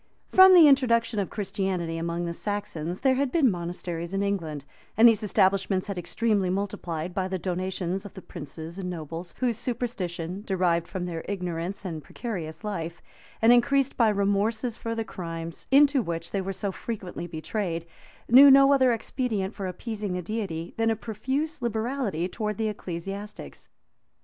[0.31, 4.65] From the introduction of Christianity among the Saxons, there had been monasteries in England;
[4.97, 9.59] and these establishments had extremely multiplied by the donations of the princes and nobles, whose
[9.59, 12.99] superstition, derived from their ignorance and precarious life,
[13.43, 17.85] and increased by remorses for the crimes into which they were so frequently betrayed,
[18.27, 23.69] knew no other expedient for appeasing the Deity, than a profuse liberality towards the ecclesiastics.